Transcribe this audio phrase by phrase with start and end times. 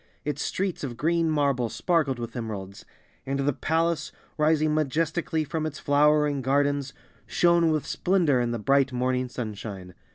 [0.25, 2.85] Its streets of green marble sparkled with emeralds,
[3.23, 6.91] and the palace, rising majestically from its flowering gardens,
[7.27, 9.93] shone with splendor in the bright morning sunshine.